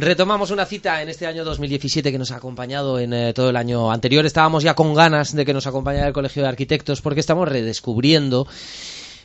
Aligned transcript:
Retomamos 0.00 0.50
una 0.50 0.64
cita 0.64 1.02
en 1.02 1.10
este 1.10 1.26
año 1.26 1.44
2017 1.44 2.10
que 2.10 2.18
nos 2.18 2.30
ha 2.30 2.36
acompañado 2.36 2.98
en 2.98 3.12
eh, 3.12 3.34
todo 3.34 3.50
el 3.50 3.56
año 3.56 3.92
anterior. 3.92 4.24
Estábamos 4.24 4.62
ya 4.62 4.74
con 4.74 4.94
ganas 4.94 5.36
de 5.36 5.44
que 5.44 5.52
nos 5.52 5.66
acompañara 5.66 6.06
el 6.06 6.14
Colegio 6.14 6.42
de 6.42 6.48
Arquitectos 6.48 7.02
porque 7.02 7.20
estamos 7.20 7.46
redescubriendo 7.46 8.46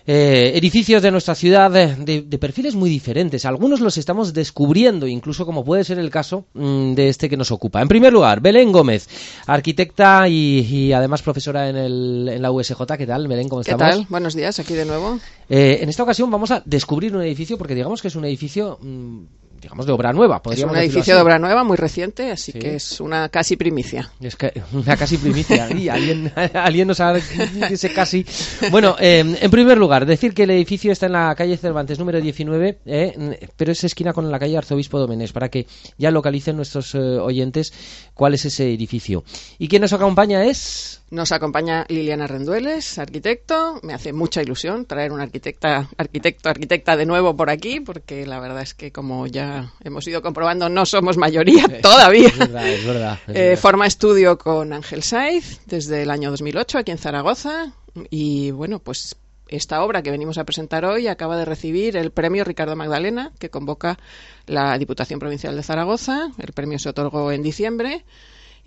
eh, 0.06 0.52
edificios 0.54 1.02
de 1.02 1.12
nuestra 1.12 1.34
ciudad 1.34 1.72
de, 1.72 2.24
de, 2.24 2.38
perfiles 2.38 2.76
muy 2.76 2.90
diferentes. 2.90 3.46
Algunos 3.46 3.80
los 3.80 3.98
estamos 3.98 4.34
descubriendo, 4.34 5.08
incluso 5.08 5.46
como 5.46 5.64
puede 5.64 5.86
ser 5.86 5.98
el 5.98 6.10
caso 6.10 6.46
mm, 6.54 6.94
de 6.94 7.08
este 7.08 7.30
que 7.30 7.38
nos 7.38 7.52
ocupa. 7.52 7.82
En 7.82 7.88
primer 7.88 8.12
lugar, 8.12 8.42
Belén 8.42 8.74
Gómez, 8.74 9.08
arquitecta 9.48 10.28
y, 10.28 10.60
y 10.60 10.92
además 10.92 11.22
profesora 11.22 11.70
en, 11.70 11.78
el, 11.78 12.30
en, 12.34 12.42
la 12.42 12.52
USJ. 12.52 12.82
¿Qué 12.98 13.08
tal, 13.08 13.30
Belén? 13.30 13.48
¿Cómo 13.48 13.62
estamos? 13.62 13.82
¿Qué 13.82 13.92
tal? 13.92 14.08
Buenos 14.10 14.36
días, 14.36 14.60
aquí 14.60 14.74
de 14.74 14.84
nuevo. 14.84 15.20
Eh, 15.48 15.80
en 15.82 15.88
esta 15.88 16.04
ocasión 16.04 16.30
vamos 16.30 16.52
a 16.52 16.62
descubrir 16.66 17.16
un 17.16 17.22
edificio 17.22 17.58
porque 17.58 17.76
digamos 17.76 18.02
que 18.02 18.10
es 18.10 18.16
un 18.18 18.26
edificio... 18.26 18.78
Mm, 18.82 19.45
digamos, 19.66 19.88
de 19.88 19.94
obra 19.94 20.14
nueva. 20.14 20.42
Es 20.52 20.64
un 20.64 20.78
edificio 20.78 21.16
de 21.16 21.22
obra 21.22 21.40
nueva 21.40 21.64
muy 21.64 21.76
reciente, 21.76 22.30
así 22.30 22.52
sí. 22.52 22.60
que 22.60 22.76
es 22.76 23.02
una 23.02 23.30
casi 23.30 23.56
primicia. 23.56 24.12
Es 24.22 24.36
que 24.36 24.54
una 24.74 24.96
casi 24.96 25.18
primicia. 25.18 25.68
y 25.76 25.90
alguien, 25.90 26.32
alguien 26.54 26.88
nos 26.88 27.00
ha 27.00 27.16
ese 27.18 27.92
casi. 27.92 28.24
Bueno, 28.70 28.96
eh, 29.00 29.38
en 29.42 29.52
primer 29.52 29.80
lugar, 29.80 30.06
decir 30.06 30.36
que 30.36 30.44
el 30.44 30.52
edificio 30.52 30.92
está 30.92 31.08
en 31.08 31.14
la 31.14 31.34
calle 31.34 31.58
Cervantes 31.58 31.98
número 31.98 32.22
19, 32.22 32.78
eh, 32.86 33.50
pero 33.58 33.72
es 33.72 33.84
esquina 33.84 34.14
con 34.14 34.30
la 34.30 34.38
calle 34.38 34.56
Arzobispo 34.56 35.00
Domenech, 35.00 35.34
para 35.34 35.50
que 35.50 35.66
ya 35.98 36.12
localicen 36.12 36.56
nuestros 36.56 36.94
eh, 36.94 37.00
oyentes 37.00 37.74
cuál 38.14 38.36
es 38.36 38.46
ese 38.46 38.72
edificio. 38.72 39.24
¿Y 39.58 39.68
quién 39.68 39.82
nos 39.82 39.94
acompaña 39.94 40.46
es? 40.46 41.02
Nos 41.12 41.32
acompaña 41.32 41.86
Liliana 41.88 42.26
Rendueles, 42.28 42.98
arquitecto. 42.98 43.80
Me 43.84 43.94
hace 43.94 44.12
mucha 44.12 44.42
ilusión 44.42 44.86
traer 44.86 45.12
una 45.12 45.24
arquitecta, 45.24 45.88
arquitecto, 45.98 46.50
arquitecta 46.50 46.98
de 46.98 47.06
nuevo 47.06 47.36
por 47.36 47.50
aquí, 47.52 47.80
porque 47.80 48.26
la 48.26 48.40
verdad 48.40 48.64
es 48.64 48.74
que 48.74 48.92
como 48.92 49.28
ya 49.28 49.55
hemos 49.84 50.08
ido 50.08 50.22
comprobando, 50.22 50.70
no 50.70 50.86
somos 50.86 51.18
mayoría 51.18 51.66
todavía. 51.82 52.28
Es 52.28 52.38
verdad, 52.38 52.68
es 52.68 52.86
verdad. 52.86 53.20
Es 53.28 53.36
eh, 53.36 53.40
verdad. 53.40 53.62
forma 53.62 53.88
estudio 53.88 54.38
con 54.38 54.74
Ángel 54.74 55.04
Saiz 55.04 55.62
desde 55.66 56.04
el 56.04 56.12
año 56.12 56.32
2008 56.32 56.80
aquí 56.80 56.92
en 56.92 56.98
Zaragoza. 56.98 57.72
Y 58.10 58.52
bueno, 58.52 58.80
pues 58.80 59.16
esta 59.48 59.84
obra 59.84 60.02
que 60.02 60.12
venimos 60.12 60.38
a 60.38 60.44
presentar 60.44 60.86
hoy 60.86 61.08
acaba 61.08 61.38
de 61.38 61.46
recibir 61.46 61.98
el 61.98 62.12
premio 62.12 62.44
Ricardo 62.44 62.76
Magdalena, 62.76 63.32
que 63.40 63.50
convoca 63.50 64.00
la 64.48 64.78
Diputación 64.78 65.20
Provincial 65.20 65.56
de 65.56 65.64
Zaragoza. 65.64 66.32
El 66.38 66.54
premio 66.54 66.80
se 66.80 66.90
otorgó 66.90 67.32
en 67.32 67.44
diciembre. 67.44 68.06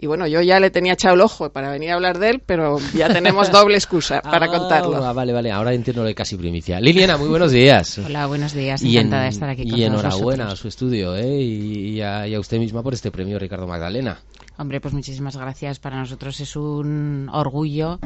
Y 0.00 0.06
bueno, 0.06 0.28
yo 0.28 0.40
ya 0.42 0.60
le 0.60 0.70
tenía 0.70 0.92
echado 0.92 1.16
el 1.16 1.20
ojo 1.20 1.50
para 1.50 1.72
venir 1.72 1.90
a 1.90 1.94
hablar 1.94 2.20
de 2.20 2.30
él, 2.30 2.42
pero 2.46 2.78
ya 2.94 3.12
tenemos 3.12 3.50
doble 3.52 3.74
excusa 3.74 4.22
para 4.22 4.46
ah, 4.46 4.48
contarlo. 4.48 5.12
Vale, 5.12 5.32
vale, 5.32 5.50
ahora 5.50 5.74
entiendo 5.74 6.02
lo 6.02 6.06
de 6.08 6.14
casi 6.14 6.36
primicia. 6.36 6.80
Liliana, 6.80 7.16
muy 7.16 7.28
buenos 7.28 7.50
días. 7.50 7.98
Hola, 7.98 8.26
buenos 8.26 8.52
días. 8.52 8.80
Y 8.80 8.96
Encantada 8.96 9.22
en, 9.24 9.30
de 9.30 9.34
estar 9.34 9.48
aquí 9.48 9.68
con 9.68 9.76
Y 9.76 9.82
enhorabuena 9.82 10.44
vosotros. 10.44 10.52
a 10.52 10.62
su 10.62 10.68
estudio 10.68 11.16
¿eh? 11.16 11.40
y, 11.40 11.96
y, 11.96 12.00
a, 12.00 12.28
y, 12.28 12.34
a, 12.36 12.38
usted 12.38 12.60
misma 12.60 12.84
por 12.84 12.94
este 12.94 13.10
premio 13.10 13.40
Ricardo 13.40 13.66
Magdalena. 13.66 14.20
Hombre, 14.56 14.80
pues 14.80 14.94
muchísimas 14.94 15.36
gracias. 15.36 15.80
Para 15.80 15.98
nosotros 15.98 16.38
es 16.38 16.54
un 16.54 17.28
orgullo 17.32 17.98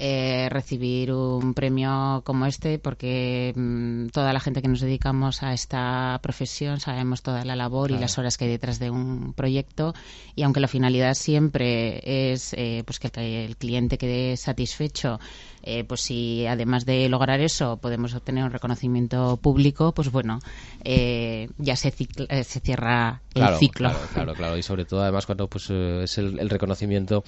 eh, 0.00 0.48
recibir 0.48 1.12
un 1.12 1.54
premio 1.54 2.22
como 2.24 2.46
este 2.46 2.78
porque 2.78 3.52
mmm, 3.56 4.06
toda 4.08 4.32
la 4.32 4.38
gente 4.38 4.62
que 4.62 4.68
nos 4.68 4.80
dedicamos 4.80 5.42
a 5.42 5.52
esta 5.52 6.20
profesión 6.22 6.78
sabemos 6.78 7.22
toda 7.22 7.44
la 7.44 7.56
labor 7.56 7.88
claro. 7.88 7.98
y 7.98 8.02
las 8.02 8.16
horas 8.16 8.38
que 8.38 8.44
hay 8.44 8.50
detrás 8.50 8.78
de 8.78 8.90
un 8.90 9.32
proyecto. 9.34 9.94
Y 10.36 10.44
aunque 10.44 10.60
la 10.60 10.68
finalidad 10.68 11.14
siempre 11.14 12.32
es 12.32 12.54
eh, 12.56 12.82
pues 12.86 13.00
que 13.00 13.08
el 13.44 13.56
cliente 13.56 13.98
quede 13.98 14.36
satisfecho 14.36 15.18
eh, 15.62 15.82
pues 15.82 16.02
si 16.02 16.46
además 16.46 16.86
de 16.86 17.08
lograr 17.08 17.40
eso 17.40 17.78
podemos 17.78 18.14
obtener 18.14 18.44
un 18.44 18.52
reconocimiento 18.52 19.36
público 19.36 19.92
pues 19.92 20.10
bueno 20.12 20.38
eh, 20.84 21.48
ya 21.58 21.74
se, 21.74 21.90
cicla, 21.90 22.44
se 22.44 22.60
cierra 22.60 23.20
claro, 23.32 23.54
el 23.54 23.58
ciclo. 23.58 23.90
claro, 23.90 24.08
claro, 24.14 24.34
claro. 24.34 24.56
Y 24.56 24.62
sobre 24.62 24.84
todo 24.84 25.02
además 25.02 25.26
cuando 25.26 25.48
pues 25.48 25.68
es 25.70 26.18
el, 26.18 26.38
el 26.38 26.48
reconocimiento 26.48 27.24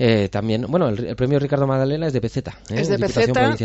eh, 0.00 0.28
también, 0.28 0.64
bueno, 0.68 0.88
el, 0.88 1.04
el, 1.04 1.16
premio 1.16 1.40
Ricardo 1.40 1.66
Magdalena 1.66 2.06
es 2.06 2.12
de 2.12 2.20
PZ. 2.20 2.36
¿eh? 2.36 2.52
Es 2.70 2.88
de. 2.88 2.98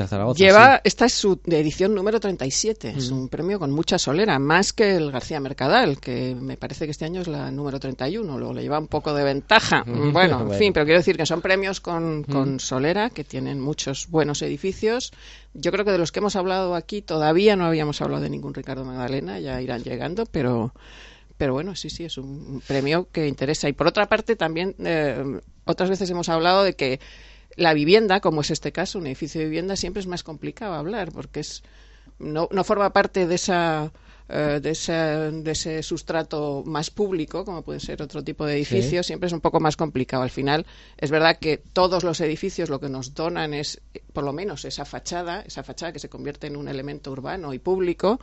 Zaragoza, 0.08 0.44
lleva, 0.44 0.76
sí. 0.78 0.82
esta 0.86 1.06
es 1.06 1.14
su 1.14 1.40
edición 1.46 1.94
número 1.94 2.20
37. 2.20 2.94
Mm. 2.94 2.98
Es 2.98 3.12
un 3.12 3.30
premio 3.30 3.60
con 3.60 3.70
mucha 3.70 4.00
solera, 4.00 4.40
más 4.40 4.74
que 4.74 4.96
el 4.96 5.12
García 5.12 5.40
Mercadal, 5.40 6.00
que 6.00 6.36
me 6.36 6.58
parece 6.58 6.86
que 6.86 6.92
este 6.92 7.06
año 7.06 7.22
es 7.22 7.28
la 7.28 7.52
número 7.52 7.80
31. 7.80 8.40
Luego 8.40 8.52
le 8.52 8.64
lleva 8.64 8.80
un 8.80 8.88
poco 8.88 9.14
de 9.14 9.24
ventaja. 9.24 9.84
bueno, 9.88 10.12
bueno, 10.12 10.54
en 10.54 10.58
fin, 10.58 10.74
pero 10.74 10.86
quiero 10.86 11.00
decir 11.00 11.18
que 11.18 11.28
son 11.28 11.42
premios 11.42 11.80
con, 11.80 12.24
con 12.24 12.56
mm. 12.56 12.60
solera, 12.60 13.12
que 13.12 13.24
tienen 13.24 13.60
muchos 13.60 14.08
buenos 14.10 14.42
edificios. 14.42 15.14
Yo 15.54 15.72
creo 15.72 15.86
que 15.86 15.92
de 15.92 16.00
los 16.00 16.12
que 16.12 16.18
hemos 16.18 16.36
hablado 16.36 16.74
aquí 16.74 17.04
todavía 17.04 17.56
no 17.56 17.66
habíamos 17.66 18.02
hablado 18.02 18.24
de 18.24 18.32
ningún 18.32 18.56
Ricardo 18.56 18.84
Magdalena, 18.84 19.40
ya 19.40 19.62
irán 19.62 19.84
llegando, 19.84 20.26
pero 20.26 20.74
pero 21.44 21.52
bueno, 21.52 21.76
sí, 21.76 21.90
sí, 21.90 22.06
es 22.06 22.18
un 22.18 22.64
premio 22.66 23.10
que 23.12 23.28
interesa. 23.28 23.68
Y 23.68 23.74
por 23.74 23.86
otra 23.86 24.08
parte, 24.08 24.38
también 24.38 24.76
eh, 24.80 25.42
otras 25.66 25.90
veces 25.90 26.10
hemos 26.10 26.30
hablado 26.30 26.64
de 26.64 26.74
que 26.74 27.02
la 27.58 27.74
vivienda, 27.74 28.22
como 28.22 28.40
es 28.40 28.50
este 28.50 28.72
caso, 28.72 28.98
un 28.98 29.08
edificio 29.08 29.42
de 29.42 29.48
vivienda, 29.48 29.76
siempre 29.76 30.00
es 30.00 30.08
más 30.08 30.24
complicado 30.24 30.74
hablar, 30.74 31.12
porque 31.12 31.42
es 31.42 31.62
no, 32.18 32.48
no 32.50 32.64
forma 32.64 32.94
parte 32.94 33.28
de 33.28 33.36
esa 33.36 33.92
uh, 34.30 34.62
de, 34.62 34.70
ese, 34.70 34.94
de 34.94 35.52
ese 35.52 35.84
sustrato 35.84 36.64
más 36.66 36.90
público, 36.90 37.44
como 37.44 37.62
puede 37.62 37.82
ser 37.82 38.02
otro 38.02 38.24
tipo 38.24 38.46
de 38.46 38.54
edificios, 38.56 39.06
sí. 39.06 39.10
siempre 39.10 39.28
es 39.28 39.34
un 39.34 39.42
poco 39.42 39.60
más 39.60 39.76
complicado. 39.76 40.24
Al 40.24 40.32
final, 40.32 40.66
es 40.98 41.12
verdad 41.12 41.40
que 41.40 41.58
todos 41.58 42.06
los 42.06 42.22
edificios 42.22 42.70
lo 42.70 42.80
que 42.80 42.88
nos 42.88 43.16
donan 43.16 43.54
es, 43.54 43.82
por 44.14 44.24
lo 44.24 44.32
menos, 44.32 44.64
esa 44.64 44.86
fachada, 44.86 45.42
esa 45.42 45.62
fachada 45.62 45.92
que 45.92 46.00
se 46.00 46.08
convierte 46.08 46.48
en 46.48 46.56
un 46.56 46.70
elemento 46.70 47.12
urbano 47.12 47.54
y 47.54 47.60
público, 47.60 48.22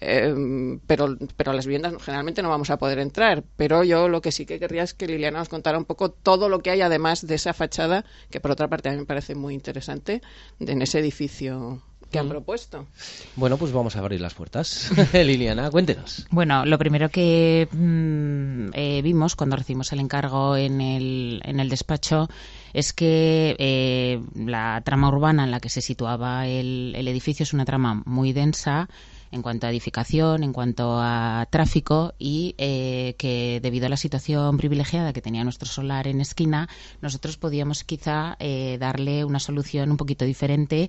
eh, 0.00 0.78
pero, 0.86 1.16
pero 1.36 1.50
a 1.50 1.54
las 1.54 1.66
viviendas 1.66 1.94
generalmente 2.02 2.42
no 2.42 2.48
vamos 2.48 2.70
a 2.70 2.78
poder 2.78 2.98
entrar. 2.98 3.44
Pero 3.56 3.84
yo 3.84 4.08
lo 4.08 4.20
que 4.20 4.32
sí 4.32 4.46
que 4.46 4.58
querría 4.58 4.82
es 4.82 4.94
que 4.94 5.06
Liliana 5.06 5.38
nos 5.38 5.48
contara 5.48 5.78
un 5.78 5.84
poco 5.84 6.10
todo 6.10 6.48
lo 6.48 6.60
que 6.60 6.70
hay 6.70 6.80
además 6.82 7.26
de 7.26 7.34
esa 7.34 7.52
fachada, 7.52 8.04
que 8.30 8.40
por 8.40 8.50
otra 8.50 8.68
parte 8.68 8.88
a 8.88 8.92
mí 8.92 8.98
me 8.98 9.06
parece 9.06 9.34
muy 9.34 9.54
interesante, 9.54 10.22
en 10.60 10.82
ese 10.82 10.98
edificio 10.98 11.82
que 12.14 12.20
han 12.20 12.28
propuesto. 12.28 12.86
Bueno, 13.34 13.56
pues 13.56 13.72
vamos 13.72 13.96
a 13.96 13.98
abrir 13.98 14.20
las 14.20 14.34
puertas. 14.34 14.92
Liliana, 15.12 15.68
cuéntenos. 15.70 16.26
Bueno, 16.30 16.64
lo 16.64 16.78
primero 16.78 17.08
que 17.08 17.66
mmm, 17.72 18.68
eh, 18.72 19.00
vimos 19.02 19.34
cuando 19.34 19.56
recibimos 19.56 19.92
el 19.92 19.98
encargo 19.98 20.56
en 20.56 20.80
el, 20.80 21.40
en 21.44 21.58
el 21.58 21.68
despacho 21.68 22.28
es 22.72 22.92
que 22.92 23.56
eh, 23.58 24.20
la 24.36 24.80
trama 24.84 25.08
urbana 25.08 25.42
en 25.42 25.50
la 25.50 25.58
que 25.58 25.68
se 25.68 25.80
situaba 25.80 26.46
el, 26.46 26.92
el 26.94 27.08
edificio 27.08 27.42
es 27.42 27.52
una 27.52 27.64
trama 27.64 28.02
muy 28.04 28.32
densa 28.32 28.88
en 29.34 29.42
cuanto 29.42 29.66
a 29.66 29.70
edificación, 29.70 30.44
en 30.44 30.52
cuanto 30.52 30.96
a 31.00 31.46
tráfico 31.50 32.14
y 32.20 32.54
eh, 32.56 33.16
que 33.18 33.58
debido 33.60 33.86
a 33.86 33.88
la 33.88 33.96
situación 33.96 34.56
privilegiada 34.56 35.12
que 35.12 35.20
tenía 35.20 35.42
nuestro 35.42 35.68
solar 35.68 36.06
en 36.06 36.20
esquina, 36.20 36.68
nosotros 37.00 37.36
podíamos 37.36 37.82
quizá 37.82 38.36
eh, 38.38 38.78
darle 38.78 39.24
una 39.24 39.40
solución 39.40 39.90
un 39.90 39.96
poquito 39.96 40.24
diferente 40.24 40.88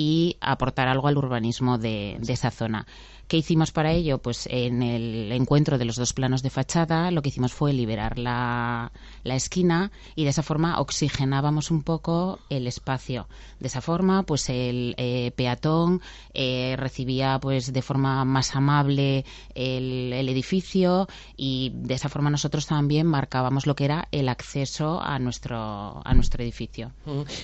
y 0.00 0.38
aportar 0.40 0.88
algo 0.88 1.08
al 1.08 1.18
urbanismo 1.18 1.76
de, 1.76 2.16
de 2.20 2.32
esa 2.32 2.50
zona. 2.50 2.86
¿Qué 3.30 3.36
hicimos 3.36 3.70
para 3.70 3.92
ello? 3.92 4.18
Pues 4.18 4.48
en 4.50 4.82
el 4.82 5.30
encuentro 5.30 5.78
de 5.78 5.84
los 5.84 5.94
dos 5.94 6.12
planos 6.12 6.42
de 6.42 6.50
fachada 6.50 7.12
lo 7.12 7.22
que 7.22 7.28
hicimos 7.28 7.52
fue 7.52 7.72
liberar 7.72 8.18
la, 8.18 8.90
la 9.22 9.36
esquina 9.36 9.92
y 10.16 10.24
de 10.24 10.30
esa 10.30 10.42
forma 10.42 10.80
oxigenábamos 10.80 11.70
un 11.70 11.84
poco 11.84 12.40
el 12.48 12.66
espacio. 12.66 13.28
De 13.60 13.68
esa 13.68 13.82
forma, 13.82 14.24
pues 14.24 14.48
el 14.48 14.96
eh, 14.96 15.30
peatón 15.36 16.00
eh, 16.34 16.74
recibía 16.76 17.38
pues 17.40 17.72
de 17.72 17.82
forma 17.82 18.24
más 18.24 18.56
amable 18.56 19.24
el, 19.54 20.12
el, 20.12 20.28
edificio 20.28 21.06
y 21.36 21.70
de 21.72 21.94
esa 21.94 22.08
forma 22.08 22.30
nosotros 22.30 22.66
también 22.66 23.06
marcábamos 23.06 23.64
lo 23.64 23.76
que 23.76 23.84
era 23.84 24.08
el 24.10 24.28
acceso 24.28 25.00
a 25.00 25.20
nuestro 25.20 26.02
a 26.04 26.14
nuestro 26.14 26.42
edificio. 26.42 26.90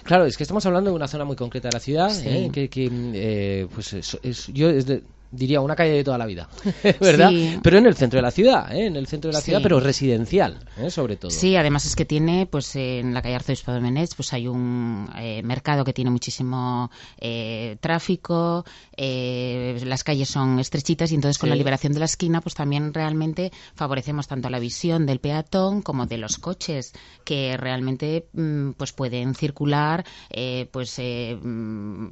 Claro, 0.02 0.26
es 0.26 0.36
que 0.36 0.42
estamos 0.42 0.66
hablando 0.66 0.90
de 0.90 0.96
una 0.96 1.06
zona 1.06 1.24
muy 1.24 1.36
concreta 1.36 1.68
de 1.68 1.74
la 1.74 1.80
ciudad, 1.80 2.10
sí. 2.10 2.26
¿eh? 2.26 2.45
Que, 2.50 2.68
que 2.68 2.90
eh, 3.14 3.66
pues 3.74 3.92
es, 3.92 4.18
es, 4.22 4.46
yo 4.48 4.70
es 4.70 4.86
de, 4.86 5.02
diría 5.36 5.60
una 5.60 5.76
calle 5.76 5.92
de 5.92 6.04
toda 6.04 6.18
la 6.18 6.26
vida, 6.26 6.48
¿verdad? 7.00 7.30
Sí. 7.30 7.58
Pero 7.62 7.78
en 7.78 7.86
el 7.86 7.94
centro 7.94 8.18
de 8.18 8.22
la 8.22 8.30
ciudad, 8.30 8.74
¿eh? 8.74 8.86
en 8.86 8.96
el 8.96 9.06
centro 9.06 9.30
de 9.30 9.34
la 9.34 9.40
sí. 9.40 9.46
ciudad, 9.46 9.60
pero 9.62 9.80
residencial, 9.80 10.58
¿eh? 10.78 10.90
sobre 10.90 11.16
todo. 11.16 11.30
Sí, 11.30 11.56
además 11.56 11.86
es 11.86 11.96
que 11.96 12.04
tiene, 12.04 12.46
pues 12.46 12.74
en 12.76 13.14
la 13.14 13.22
calle 13.22 13.36
Arzobispo 13.36 13.72
de 13.72 13.80
Menez, 13.80 14.14
pues 14.14 14.32
hay 14.32 14.48
un 14.48 15.08
eh, 15.16 15.42
mercado 15.42 15.84
que 15.84 15.92
tiene 15.92 16.10
muchísimo 16.10 16.90
eh, 17.18 17.76
tráfico, 17.80 18.64
eh, 18.96 19.80
las 19.84 20.04
calles 20.04 20.28
son 20.28 20.58
estrechitas 20.58 21.12
y 21.12 21.14
entonces 21.14 21.38
con 21.38 21.48
sí. 21.48 21.50
la 21.50 21.56
liberación 21.56 21.92
de 21.92 21.98
la 22.00 22.04
esquina, 22.06 22.40
pues 22.40 22.54
también 22.54 22.92
realmente 22.94 23.52
favorecemos 23.74 24.26
tanto 24.26 24.50
la 24.50 24.58
visión 24.58 25.06
del 25.06 25.20
peatón 25.20 25.82
como 25.82 26.06
de 26.06 26.18
los 26.18 26.38
coches 26.38 26.92
que 27.24 27.56
realmente 27.56 28.28
mm, 28.32 28.72
pues 28.72 28.92
pueden 28.92 29.34
circular, 29.34 30.04
eh, 30.30 30.68
pues 30.70 30.98
mm, 30.98 32.06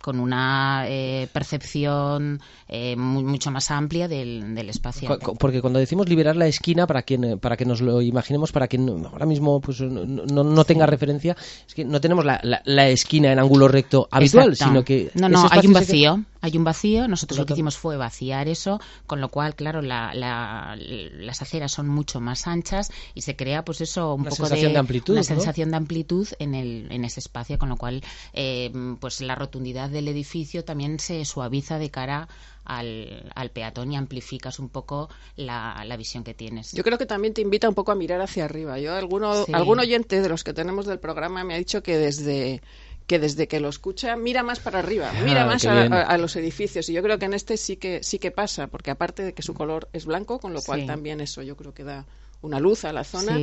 con 0.00 0.20
una 0.20 0.86
percepción 1.32 2.40
eh, 2.68 2.96
muy, 2.96 3.24
mucho 3.24 3.50
más 3.50 3.70
amplia 3.70 4.08
del, 4.08 4.54
del, 4.54 4.68
espacio. 4.68 5.18
Porque 5.38 5.60
cuando 5.60 5.78
decimos 5.78 6.08
liberar 6.08 6.36
la 6.36 6.46
esquina, 6.46 6.86
para 6.86 7.02
quien 7.02 7.38
para 7.38 7.56
que 7.56 7.64
nos 7.64 7.80
lo 7.80 8.00
imaginemos, 8.00 8.52
para 8.52 8.68
quien 8.68 8.88
ahora 9.06 9.26
mismo 9.26 9.60
pues 9.60 9.80
no, 9.80 10.04
no, 10.04 10.44
no 10.44 10.64
tenga 10.64 10.84
sí. 10.84 10.90
referencia, 10.90 11.36
es 11.66 11.74
que 11.74 11.84
no 11.84 12.00
tenemos 12.00 12.24
la, 12.24 12.40
la, 12.42 12.62
la, 12.64 12.88
esquina 12.88 13.32
en 13.32 13.38
ángulo 13.38 13.68
recto 13.68 14.08
habitual, 14.10 14.50
Exacto. 14.50 14.72
sino 14.72 14.84
que 14.84 15.10
no, 15.14 15.28
no, 15.28 15.48
hay 15.50 15.66
un 15.66 15.72
vacío. 15.72 16.24
Hay 16.40 16.56
un 16.56 16.64
vacío. 16.64 17.08
Nosotros 17.08 17.38
lo 17.38 17.46
que 17.46 17.52
hicimos 17.54 17.76
fue 17.76 17.96
vaciar 17.96 18.48
eso, 18.48 18.80
con 19.06 19.20
lo 19.20 19.28
cual, 19.28 19.54
claro, 19.54 19.82
las 19.82 21.42
aceras 21.42 21.72
son 21.72 21.88
mucho 21.88 22.20
más 22.20 22.46
anchas 22.46 22.90
y 23.14 23.22
se 23.22 23.36
crea, 23.36 23.64
pues 23.64 23.80
eso, 23.80 24.14
un 24.14 24.24
poco 24.24 24.48
de, 24.48 24.76
amplitud, 24.76 25.14
una 25.14 25.22
sensación 25.22 25.70
de 25.70 25.76
amplitud 25.76 26.28
en, 26.38 26.54
el, 26.54 26.88
en 26.90 27.04
ese 27.04 27.20
espacio, 27.20 27.58
con 27.58 27.68
lo 27.68 27.76
cual, 27.76 28.02
eh, 28.32 28.72
pues 29.00 29.20
la 29.20 29.34
rotundidad 29.34 29.90
del 29.90 30.08
edificio 30.08 30.64
también 30.64 30.98
se 30.98 31.24
suaviza 31.24 31.78
de 31.78 31.90
cara 31.90 32.28
al, 32.64 33.30
al, 33.34 33.50
peatón 33.50 33.92
y 33.92 33.96
amplificas 33.96 34.58
un 34.58 34.68
poco 34.68 35.08
la, 35.36 35.82
la, 35.84 35.96
visión 35.96 36.22
que 36.24 36.34
tienes. 36.34 36.72
Yo 36.72 36.84
creo 36.84 36.98
que 36.98 37.06
también 37.06 37.34
te 37.34 37.40
invita 37.40 37.68
un 37.68 37.74
poco 37.74 37.92
a 37.92 37.94
mirar 37.94 38.20
hacia 38.20 38.44
arriba. 38.44 38.78
Yo, 38.78 38.94
alguno, 38.94 39.44
algún 39.52 39.80
oyente 39.80 40.20
de 40.20 40.28
los 40.28 40.44
que 40.44 40.52
tenemos 40.52 40.86
del 40.86 40.98
programa 40.98 41.42
me 41.42 41.54
ha 41.54 41.58
dicho 41.58 41.82
que 41.82 41.96
desde 41.96 42.62
que 43.10 43.18
desde 43.18 43.48
que 43.48 43.58
lo 43.58 43.68
escucha 43.68 44.14
mira 44.14 44.44
más 44.44 44.60
para 44.60 44.78
arriba, 44.78 45.10
ah, 45.12 45.22
mira 45.24 45.44
más 45.44 45.64
a, 45.66 46.16
los 46.16 46.36
edificios. 46.36 46.88
Y 46.88 46.92
yo 46.92 47.02
creo 47.02 47.18
que 47.18 47.24
en 47.24 47.34
este 47.34 47.56
sí 47.56 47.76
que 47.76 48.04
sí 48.04 48.20
que 48.20 48.30
pasa, 48.30 48.68
porque 48.68 48.92
aparte 48.92 49.24
de 49.24 49.32
que 49.32 49.42
su 49.42 49.52
color 49.52 49.88
es 49.92 50.06
blanco, 50.06 50.38
con 50.38 50.54
lo 50.54 50.62
cual 50.62 50.86
también 50.86 51.20
eso 51.20 51.42
yo 51.42 51.56
creo 51.56 51.74
que 51.74 51.82
da 51.82 52.06
una 52.40 52.60
luz 52.60 52.84
a 52.84 52.92
la 52.92 53.02
zona. 53.02 53.36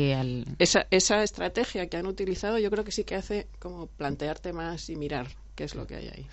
esa, 0.58 0.88
esa 0.90 1.22
estrategia 1.22 1.88
que 1.88 1.98
han 1.98 2.08
utilizado 2.08 2.58
yo 2.60 2.72
creo 2.72 2.86
que 2.86 2.94
sí 2.94 3.04
que 3.04 3.16
hace 3.16 3.48
como 3.60 3.88
plantearte 3.88 4.54
más 4.54 4.90
y 4.90 4.96
mirar 4.96 5.28
qué 5.58 5.64
es 5.64 5.74
lo 5.74 5.88
que 5.88 5.96
hay 5.96 6.08
ahí. 6.08 6.26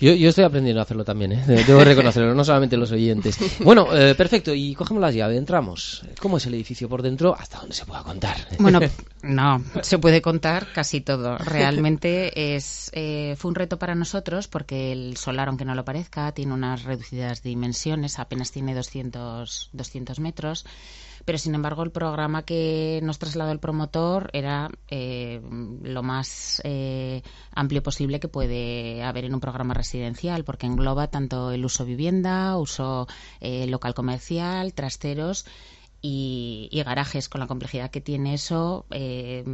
Yo, 0.00 0.12
yo 0.14 0.28
estoy 0.28 0.44
aprendiendo 0.44 0.80
a 0.80 0.82
hacerlo 0.82 1.04
también, 1.04 1.32
¿eh? 1.32 1.44
debo 1.46 1.84
reconocerlo, 1.84 2.34
no 2.34 2.44
solamente 2.44 2.76
los 2.76 2.90
oyentes. 2.92 3.38
Bueno, 3.60 3.94
eh, 3.96 4.14
perfecto, 4.14 4.54
y 4.54 4.74
cogemos 4.74 5.00
las 5.00 5.14
llaves, 5.14 5.38
entramos. 5.38 6.02
¿Cómo 6.20 6.38
es 6.38 6.46
el 6.46 6.54
edificio 6.54 6.88
por 6.88 7.02
dentro? 7.02 7.34
¿Hasta 7.38 7.58
dónde 7.58 7.74
se 7.74 7.86
pueda 7.86 8.02
contar? 8.02 8.36
Bueno, 8.58 8.80
no, 9.22 9.62
se 9.82 9.98
puede 9.98 10.20
contar 10.20 10.72
casi 10.72 11.00
todo. 11.00 11.38
Realmente 11.38 12.56
es 12.56 12.90
eh, 12.94 13.34
fue 13.38 13.50
un 13.50 13.54
reto 13.54 13.78
para 13.78 13.94
nosotros 13.94 14.48
porque 14.48 14.92
el 14.92 15.16
solar, 15.16 15.48
aunque 15.48 15.64
no 15.64 15.74
lo 15.74 15.84
parezca, 15.84 16.32
tiene 16.32 16.52
unas 16.52 16.82
reducidas 16.82 17.42
dimensiones, 17.42 18.18
apenas 18.18 18.50
tiene 18.50 18.74
200, 18.74 19.70
200 19.72 20.20
metros 20.20 20.64
pero 21.28 21.36
sin 21.36 21.54
embargo 21.54 21.82
el 21.82 21.90
programa 21.90 22.42
que 22.42 23.00
nos 23.02 23.18
trasladó 23.18 23.52
el 23.52 23.58
promotor 23.58 24.30
era 24.32 24.70
eh, 24.88 25.42
lo 25.82 26.02
más 26.02 26.62
eh, 26.64 27.20
amplio 27.52 27.82
posible 27.82 28.18
que 28.18 28.28
puede 28.28 29.02
haber 29.02 29.26
en 29.26 29.34
un 29.34 29.40
programa 29.40 29.74
residencial, 29.74 30.44
porque 30.44 30.64
engloba 30.64 31.08
tanto 31.08 31.50
el 31.50 31.66
uso 31.66 31.84
vivienda, 31.84 32.56
uso 32.56 33.08
eh, 33.40 33.66
local 33.66 33.92
comercial, 33.92 34.72
trasteros 34.72 35.44
y, 36.00 36.82
garajes 36.84 37.28
con 37.28 37.40
la 37.40 37.46
complejidad 37.46 37.90
que 37.90 38.00
tiene 38.00 38.34
eso 38.34 38.86
eh, 38.90 39.44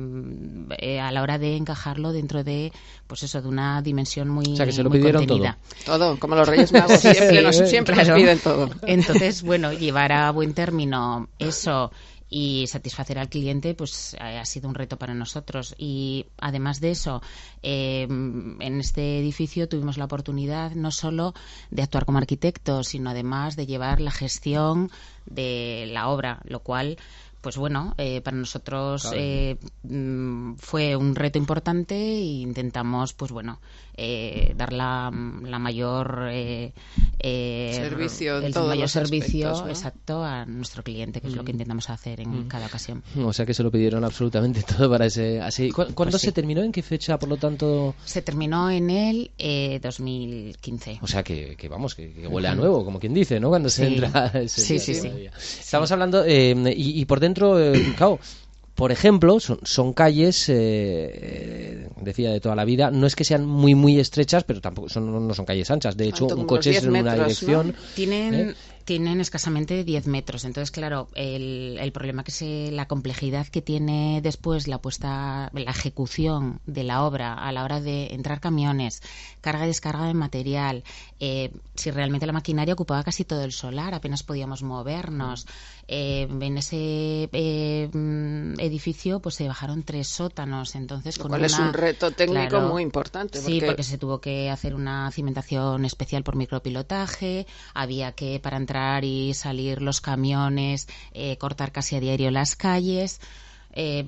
eh, 0.79 1.01
a 1.01 1.11
la 1.11 1.23
hora 1.23 1.39
de 1.39 1.57
encajarlo 1.57 2.13
dentro 2.13 2.45
de 2.45 2.71
pues 3.07 3.23
eso 3.23 3.41
de 3.41 3.49
una 3.49 3.81
dimensión 3.81 4.29
muy 4.29 4.53
o 4.53 4.57
sea 4.57 4.67
que 4.67 4.73
se 4.73 4.83
lo 4.83 4.91
pidieron 4.91 5.27
todo. 5.27 5.57
Todo 5.85 6.19
como 6.19 6.37
los 6.37 6.47
Reyes 6.47 6.73
Magos 6.73 7.01
siempre, 7.01 7.53
siempre 7.67 7.97
nos 7.97 8.09
piden 8.11 8.39
todo. 8.39 8.71
Entonces 8.87 9.43
bueno 9.43 9.73
llevar 9.73 10.13
a 10.13 10.31
buen 10.33 10.53
término 10.53 11.29
eso 11.39 11.91
y 12.37 12.67
satisfacer 12.67 13.21
al 13.21 13.29
cliente 13.29 13.75
pues 13.75 14.17
ha 14.19 14.45
sido 14.45 14.69
un 14.69 14.75
reto 14.75 14.99
para 14.99 15.15
nosotros. 15.15 15.73
Y 15.79 16.27
además 16.39 16.81
de 16.81 16.91
eso 16.91 17.23
eh, 17.63 18.09
en 18.09 18.81
este 18.81 19.21
edificio 19.21 19.69
tuvimos 19.69 19.99
la 19.99 20.07
oportunidad 20.07 20.73
no 20.73 20.91
solo 20.91 21.33
de 21.71 21.83
actuar 21.83 22.05
como 22.05 22.19
arquitectos 22.19 22.89
sino 22.89 23.11
además 23.11 23.55
de 23.55 23.67
llevar 23.67 24.01
la 24.01 24.11
gestión 24.11 24.91
de 25.27 25.89
la 25.93 26.09
obra 26.09 26.41
lo 26.45 26.59
cual 26.59 26.99
pues 27.45 27.59
bueno, 27.59 27.95
eh, 27.99 28.23
para 28.23 28.39
nosotros 28.39 29.11
eh, 29.15 29.59
mm, 29.83 30.55
fue 30.55 30.97
un 30.97 31.15
reto 31.15 31.37
importante 31.37 31.95
e 31.95 32.23
intentamos, 32.41 33.13
pues 33.13 33.33
bueno, 33.33 33.61
eh, 33.99 34.55
dar 34.57 34.73
la, 34.73 35.11
mayor 35.11 36.31
servicio, 37.21 38.39
el 38.39 38.55
mayor 38.55 38.89
servicio 38.89 39.69
exacto 39.69 40.25
a 40.25 40.47
nuestro 40.47 40.83
cliente, 40.83 41.21
que 41.21 41.27
es 41.29 41.37
lo 41.37 41.45
que 41.45 41.53
mm. 41.53 41.57
intentamos 41.57 41.91
hacer 41.91 42.21
en 42.21 42.47
mm. 42.47 42.49
cada 42.49 42.65
ocasión. 42.65 43.03
O 43.23 43.35
sea 43.35 43.45
que 43.45 43.53
se 43.53 43.63
lo 43.63 43.71
pidieron 43.71 44.05
absolutamente 44.05 44.63
todo 44.77 44.89
para 44.89 45.05
ese. 45.05 45.43
Así. 45.43 45.71
¿Cuándo 45.71 45.93
pues 45.95 46.23
se 46.23 46.33
terminó? 46.33 46.63
¿En 46.63 46.73
qué 46.73 46.81
fecha, 46.83 47.19
por 47.19 47.29
lo 47.29 47.37
tanto? 47.37 47.95
Se 48.07 48.23
terminó 48.23 48.71
en 48.71 48.89
el 48.89 49.31
2015. 49.83 51.01
O 51.03 51.07
sea 51.07 51.23
que, 51.23 51.59
vamos, 51.69 51.95
que, 51.95 52.27
huele 52.27 52.49
a 52.49 52.55
nuevo, 52.55 52.87
como 52.87 52.99
quien 52.99 53.13
dice, 53.13 53.39
¿no? 53.39 53.51
Cuando 53.51 53.69
se 53.69 53.87
entra. 53.87 54.33
sí, 54.49 54.79
sí, 54.79 54.95
sí, 54.95 55.29
Estamos 55.37 55.93
hablando 55.93 56.27
y, 56.27 56.73
y 56.75 57.05
por 57.05 57.21
dentro 57.21 57.34
dentro, 57.35 57.61
eh, 57.61 58.19
por 58.75 58.91
ejemplo, 58.91 59.39
son, 59.41 59.93
calles, 59.93 60.49
eh, 60.49 60.55
eh, 60.57 61.89
decía 62.01 62.33
de 62.33 62.41
toda 62.41 62.57
la 62.57 62.65
vida, 62.65 62.91
no 62.91 63.07
es 63.07 63.15
que 63.15 63.25
sean 63.25 63.45
muy, 63.47 63.75
muy 63.75 64.01
estrechas, 64.01 64.45
pero 64.45 64.61
tampoco 64.61 64.89
son, 64.89 65.29
no 65.29 65.35
son 65.35 65.45
calles 65.45 65.71
anchas. 65.71 65.97
De 65.97 66.09
hecho, 66.09 66.27
un 66.27 66.47
coche 66.47 66.71
es 66.71 66.83
en 66.83 66.91
una 66.91 67.15
dirección. 67.15 67.75
Tienen 67.95 68.55
tienen 68.85 69.21
escasamente 69.21 69.85
10 69.85 70.07
metros. 70.07 70.45
Entonces, 70.45 70.71
claro, 70.71 71.09
el, 71.15 71.79
el 71.81 71.93
problema 71.93 72.25
que 72.25 72.31
se, 72.31 72.71
la 72.71 72.87
complejidad 72.87 73.47
que 73.47 73.63
tiene 73.63 74.21
después 74.23 74.69
la 74.69 74.79
puesta, 74.79 75.51
la 75.53 75.71
ejecución 75.71 76.61
de 76.67 76.85
la 76.85 77.05
obra 77.05 77.35
a 77.35 77.51
la 77.53 77.65
hora 77.65 77.81
de 77.81 78.09
entrar 78.13 78.41
camiones, 78.41 79.03
carga 79.41 79.65
y 79.65 79.69
descarga 79.69 80.07
de 80.07 80.15
material, 80.15 80.85
eh, 81.19 81.51
si 81.75 81.91
realmente 81.91 82.27
la 82.27 82.33
maquinaria 82.33 82.75
ocupaba 82.75 83.03
casi 83.03 83.25
todo 83.25 83.43
el 83.43 83.53
solar, 83.53 83.95
apenas 83.95 84.23
podíamos 84.23 84.63
movernos. 84.63 85.47
Eh, 85.87 86.29
en 86.41 86.57
ese 86.57 87.29
eh, 87.33 87.91
edificio 88.59 89.21
pues 89.21 89.35
se 89.35 89.47
bajaron 89.47 89.83
tres 89.83 90.09
sótanos 90.09 90.77
entonces 90.77 91.19
con 91.19 91.45
es 91.45 91.59
un 91.59 91.75
reto 91.75 92.11
técnico 92.11 92.59
muy 92.63 92.83
importante 92.83 93.39
sí 93.39 93.61
porque 93.65 93.83
se 93.83 93.99
tuvo 93.99 94.19
que 94.19 94.49
hacer 94.49 94.75
una 94.75 95.11
cimentación 95.11 95.85
especial 95.85 96.23
por 96.23 96.37
micropilotaje 96.37 97.47
había 97.75 98.13
que 98.13 98.41
para 98.41 98.57
entrar 98.57 98.74
y 99.05 99.35
salir 99.35 99.81
los 99.83 100.01
camiones, 100.01 100.89
eh, 101.13 101.37
cortar 101.39 101.71
casi 101.71 101.95
a 101.95 102.01
diario 102.01 102.33
las 102.33 102.57
calles. 102.57 103.21
Eh, 103.77 104.05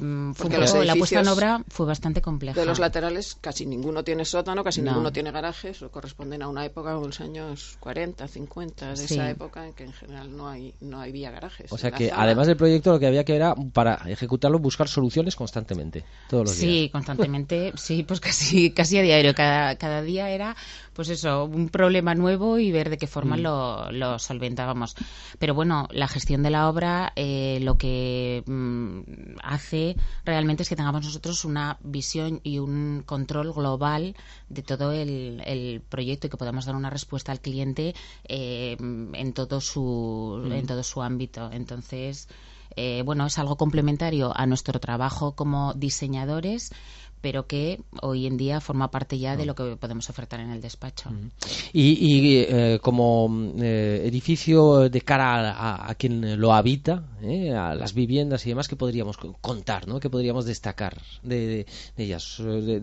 la 0.85 0.95
puesta 0.95 1.21
en 1.21 1.29
obra 1.29 1.65
fue 1.69 1.87
bastante 1.87 2.23
compleja. 2.23 2.59
De 2.59 2.67
los 2.67 2.79
laterales 2.79 3.37
casi 3.41 3.67
ninguno 3.67 4.05
tiene 4.05 4.25
sótano, 4.25 4.63
casi 4.63 4.81
ninguno 4.81 5.13
tiene 5.13 5.33
garajes, 5.33 5.83
o 5.83 5.91
corresponden 5.91 6.43
a 6.43 6.49
una 6.49 6.65
época, 6.65 6.95
de 6.95 7.05
los 7.05 7.21
años 7.21 7.77
40, 7.81 8.29
50, 8.29 8.95
de 8.95 9.05
esa 9.05 9.29
época 9.31 9.67
en 9.67 9.73
que 9.73 9.85
en 9.85 9.93
general 9.93 10.37
no 10.37 10.49
hay 10.49 10.73
no 10.81 11.01
había 11.01 11.33
garajes. 11.33 11.73
O 11.73 11.79
sea 11.79 11.91
que 11.91 12.13
además 12.15 12.47
del 12.47 12.57
proyecto 12.57 12.93
lo 12.93 13.01
que 13.01 13.09
había 13.09 13.25
que 13.25 13.35
era 13.35 13.55
para 13.73 13.97
ejecutarlo 14.07 14.61
buscar 14.61 14.87
soluciones 14.89 15.35
constantemente, 15.35 16.05
todos 16.29 16.45
los 16.45 16.59
días. 16.59 16.71
Sí, 16.71 16.91
constantemente, 16.91 17.73
sí, 17.77 18.05
pues 18.05 18.21
casi 18.21 18.71
casi 18.71 18.99
a 18.99 19.03
diario, 19.03 19.35
cada, 19.35 19.77
cada 19.77 20.03
día 20.03 20.31
era 20.31 20.57
pues 20.97 21.11
eso, 21.11 21.45
un 21.45 21.69
problema 21.69 22.15
nuevo 22.15 22.59
y 22.59 22.73
ver 22.73 22.89
de 22.89 22.97
qué 22.97 23.07
forma 23.07 23.37
mm. 23.37 23.41
lo, 23.41 23.93
lo, 23.93 24.19
solventábamos. 24.19 24.95
Pero 25.39 25.55
bueno, 25.55 25.89
la 25.93 26.09
gestión 26.09 26.43
de 26.43 26.49
la 26.49 26.71
obra 26.71 27.13
eh, 27.17 27.59
lo 27.61 27.77
que 27.77 28.43
mm, 28.47 29.01
hace 29.43 29.96
realmente 30.24 30.62
es 30.62 30.69
que 30.69 30.76
tengamos 30.76 31.05
nosotros 31.05 31.44
una 31.44 31.78
visión 31.82 32.40
y 32.43 32.58
un 32.58 33.02
control 33.05 33.52
global 33.52 34.14
de 34.48 34.62
todo 34.62 34.93
el, 34.93 35.43
el 35.44 35.81
proyecto 35.81 36.26
y 36.26 36.31
que 36.31 36.36
podamos 36.36 36.66
dar 36.66 36.76
una 36.76 36.90
respuesta 36.90 37.32
al 37.32 37.40
cliente 37.40 37.94
eh, 38.24 38.76
en 38.78 39.32
todo 39.32 39.60
su 39.60 40.43
mm. 40.44 40.52
en 40.52 40.66
todo 40.66 40.82
su 40.82 41.02
ámbito. 41.02 41.50
Entonces, 41.52 42.28
eh, 42.76 43.02
bueno, 43.05 43.26
es 43.26 43.38
algo 43.38 43.56
complementario 43.56 44.32
a 44.36 44.46
nuestro 44.46 44.78
trabajo 44.81 45.32
como 45.32 45.72
diseñadores 45.74 46.72
pero 47.20 47.46
que 47.46 47.81
hoy 48.03 48.27
en 48.27 48.37
día 48.37 48.61
forma 48.61 48.91
parte 48.91 49.19
ya 49.19 49.37
de 49.37 49.44
mm. 49.44 49.46
lo 49.46 49.55
que 49.55 49.77
podemos 49.77 50.08
ofertar 50.11 50.41
en 50.41 50.51
el 50.51 50.61
despacho. 50.61 51.11
Mm. 51.11 51.31
Y, 51.73 52.37
eh, 52.39 52.79
como 52.82 53.53
eh, 53.58 54.03
edificio 54.05 54.89
de 54.89 55.01
cara 55.01 55.89
a, 55.89 55.94
quien 55.94 56.41
lo 56.41 56.53
habita, 56.53 57.05
eh, 57.23 57.53
a 57.53 57.75
las 57.75 57.94
viviendas 57.94 58.46
y 58.46 58.51
demás, 58.51 58.69
¿qué 58.69 58.77
podríamos 58.77 59.17
contar? 59.41 59.89
¿no? 59.89 60.01
¿Qué 60.01 60.11
podríamos 60.11 60.44
destacar 60.44 61.01
de, 61.23 61.67
ellas? 61.96 62.37
De, 62.39 62.81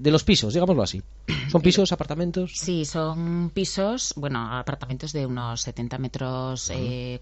de, 0.00 0.10
los 0.10 0.24
pisos, 0.24 0.54
digámoslo 0.54 0.82
así. 0.82 1.02
¿Son 1.50 1.60
pisos, 1.60 1.92
apartamentos? 1.92 2.52
Sí, 2.54 2.84
son 2.84 3.50
pisos, 3.50 4.14
bueno, 4.16 4.56
apartamentos 4.56 5.12
de 5.12 5.26
unos 5.26 5.62
70 5.62 5.98
metros 5.98 6.72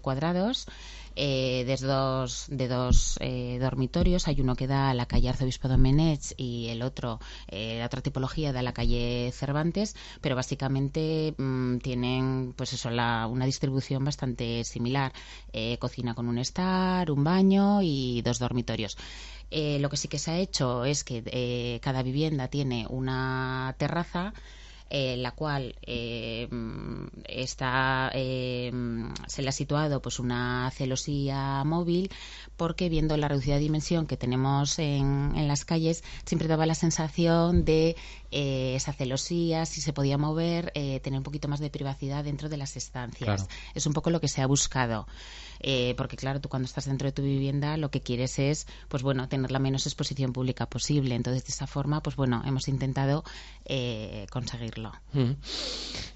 cuadrados 0.01 0.67
eh, 1.15 1.63
de 1.65 1.77
dos, 1.77 2.45
de 2.49 2.67
dos 2.67 3.17
eh, 3.19 3.57
dormitorios. 3.59 4.27
Hay 4.27 4.41
uno 4.41 4.55
que 4.55 4.67
da 4.67 4.89
a 4.89 4.93
la 4.93 5.05
calle 5.05 5.29
Arzobispo 5.29 5.67
Domenech 5.67 6.33
y 6.37 6.67
el 6.69 6.81
otro, 6.81 7.19
eh, 7.47 7.77
la 7.79 7.85
otra 7.85 8.01
tipología, 8.01 8.53
da 8.53 8.59
a 8.59 8.63
la 8.63 8.73
calle 8.73 9.31
Cervantes, 9.33 9.95
pero 10.21 10.35
básicamente 10.35 11.33
mm, 11.37 11.77
tienen 11.77 12.53
pues 12.55 12.73
eso, 12.73 12.89
la, 12.89 13.27
una 13.27 13.45
distribución 13.45 14.03
bastante 14.03 14.63
similar. 14.63 15.13
Eh, 15.51 15.77
cocina 15.79 16.13
con 16.15 16.27
un 16.27 16.37
estar, 16.37 17.11
un 17.11 17.23
baño 17.23 17.81
y 17.81 18.21
dos 18.21 18.39
dormitorios. 18.39 18.97
lo 19.51 19.89
que 19.89 19.97
sí 19.97 20.07
que 20.07 20.17
se 20.17 20.31
ha 20.31 20.37
hecho 20.39 20.83
es 20.85 21.03
que 21.03 21.79
cada 21.81 22.01
vivienda 22.01 22.47
tiene 22.47 22.87
una 22.89 23.75
terraza 23.77 24.33
eh, 24.95 25.17
la 25.17 25.31
cual 25.31 25.75
está, 27.25 28.11
se 28.13 29.41
le 29.41 29.49
ha 29.49 29.51
situado 29.51 30.01
pues 30.01 30.19
una 30.19 30.71
celosía 30.71 31.63
móvil 31.65 32.11
porque 32.57 32.89
viendo 32.89 33.17
la 33.17 33.27
reducida 33.27 33.57
dimensión 33.57 34.05
que 34.05 34.17
tenemos 34.17 34.77
en, 34.77 35.33
en 35.35 35.47
las 35.47 35.65
calles 35.65 36.03
siempre 36.25 36.47
daba 36.47 36.67
la 36.67 36.75
sensación 36.75 37.65
de 37.65 37.95
esa 38.33 38.93
celosía, 38.93 39.65
si 39.65 39.81
se 39.81 39.93
podía 39.93 40.17
mover, 40.17 40.71
tener 40.73 41.17
un 41.17 41.23
poquito 41.23 41.47
más 41.47 41.59
de 41.59 41.69
privacidad 41.69 42.23
dentro 42.23 42.49
de 42.49 42.57
las 42.57 42.75
estancias. 42.75 43.47
Es 43.73 43.85
un 43.85 43.93
poco 43.93 44.09
lo 44.09 44.19
que 44.19 44.27
se 44.27 44.41
ha 44.41 44.47
buscado. 44.47 45.07
Eh, 45.63 45.93
porque 45.97 46.17
claro, 46.17 46.41
tú 46.41 46.49
cuando 46.49 46.65
estás 46.65 46.85
dentro 46.85 47.07
de 47.07 47.13
tu 47.13 47.21
vivienda 47.21 47.77
lo 47.77 47.89
que 47.89 48.01
quieres 48.01 48.37
es, 48.37 48.67
pues 48.89 49.01
bueno, 49.01 49.29
tener 49.29 49.49
la 49.49 49.59
menos 49.59 49.85
exposición 49.87 50.33
pública 50.33 50.65
posible. 50.65 51.15
Entonces, 51.15 51.45
de 51.45 51.49
esa 51.51 51.67
forma, 51.67 52.03
pues 52.03 52.15
bueno, 52.15 52.43
hemos 52.45 52.67
intentado 52.67 53.23
eh, 53.65 54.27
conseguirlo. 54.29 54.91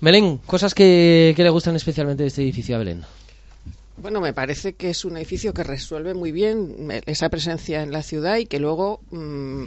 Belén, 0.01 0.38
cosas 0.39 0.74
que, 0.74 1.33
que 1.36 1.43
le 1.43 1.50
gustan 1.50 1.75
especialmente 1.75 2.24
de 2.24 2.27
este 2.27 2.41
edificio 2.41 2.75
a 2.75 2.79
Belén. 2.79 3.05
Bueno, 3.99 4.21
me 4.21 4.31
parece 4.31 4.75
que 4.75 4.91
es 4.91 5.05
un 5.05 5.17
edificio 5.17 5.55
que 5.55 5.63
resuelve 5.63 6.13
muy 6.13 6.31
bien 6.31 6.91
esa 7.07 7.29
presencia 7.29 7.81
en 7.81 7.91
la 7.91 8.03
ciudad 8.03 8.37
y 8.37 8.45
que 8.45 8.59
luego 8.59 9.01
mm, 9.09 9.65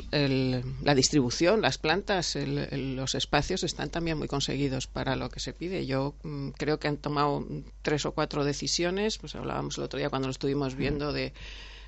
la 0.85 0.95
distribución, 0.95 1.63
las 1.63 1.79
plantas, 1.79 2.39
los 2.41 3.17
espacios 3.17 3.65
están 3.65 3.91
también 3.91 4.19
muy 4.19 4.29
conseguidos 4.29 4.87
para 4.87 5.17
lo 5.17 5.31
que 5.31 5.41
se 5.41 5.53
pide. 5.53 5.85
Yo 5.85 6.15
mm, 6.23 6.51
creo 6.51 6.79
que 6.79 6.87
han 6.87 6.99
tomado 6.99 7.45
tres 7.83 8.07
o 8.07 8.13
cuatro 8.13 8.45
decisiones, 8.45 9.19
pues 9.19 9.35
hablábamos 9.35 9.77
el 9.79 9.85
otro 9.85 9.99
día 9.99 10.11
cuando 10.11 10.29
lo 10.29 10.33
estuvimos 10.33 10.77
viendo 10.77 11.13
de 11.13 11.33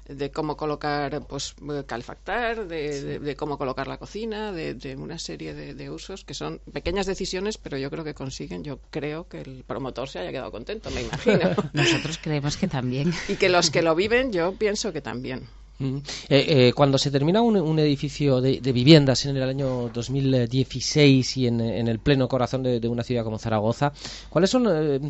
de 0.08 0.30
cómo 0.30 0.56
colocar, 0.56 1.26
pues, 1.26 1.54
calefactar, 1.86 2.66
de, 2.66 3.36
cómo 3.36 3.58
colocar 3.58 3.86
la 3.86 3.98
cocina, 3.98 4.52
de, 4.52 4.96
una 4.96 5.18
serie 5.18 5.54
de, 5.54 5.90
usos 5.90 6.24
que 6.24 6.34
son 6.34 6.60
pequeñas 6.72 7.06
decisiones, 7.06 7.58
pero 7.58 7.76
yo 7.78 7.90
creo 7.90 8.04
que 8.04 8.14
consiguen, 8.14 8.64
yo 8.64 8.78
creo 8.90 9.28
que 9.28 9.40
el 9.40 9.64
promotor 9.66 10.08
se 10.08 10.20
haya 10.20 10.30
quedado 10.30 10.50
contento, 10.50 10.90
me 10.90 11.02
imagino. 11.02 11.50
Nosotros 11.72 12.18
creemos 12.22 12.56
que 12.56 12.68
también. 12.68 13.12
Y 13.28 13.36
que 13.36 13.48
los 13.48 13.70
que 13.70 13.82
lo 13.82 13.94
viven, 13.94 14.32
yo 14.32 14.52
pienso 14.52 14.92
que 14.92 15.00
también. 15.00 15.48
Mm. 15.78 15.96
Eh, 16.28 16.68
eh, 16.68 16.72
cuando 16.74 16.98
se 16.98 17.10
termina 17.10 17.40
un, 17.40 17.78
edificio 17.78 18.40
de, 18.40 18.60
viviendas 18.60 19.26
en 19.26 19.36
el 19.36 19.42
año 19.42 19.90
2016 19.92 21.36
y 21.36 21.46
en, 21.46 21.60
el 21.60 21.98
pleno 21.98 22.28
corazón 22.28 22.62
de, 22.62 22.88
una 22.88 23.02
ciudad 23.02 23.24
como 23.24 23.38
Zaragoza, 23.38 23.92
¿cuáles 24.28 24.50
son 24.50 24.66
eh, 24.68 25.00